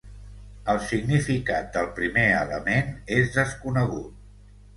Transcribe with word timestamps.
El 0.71 0.77
significat 0.85 1.69
del 1.75 1.89
primer 1.99 2.23
element 2.39 2.91
és 3.19 3.31
desconegut. 3.37 4.27